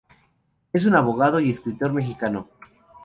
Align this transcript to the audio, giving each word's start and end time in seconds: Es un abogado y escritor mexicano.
Es 0.73 0.85
un 0.87 0.95
abogado 0.95 1.39
y 1.39 1.51
escritor 1.51 1.93
mexicano. 1.93 2.49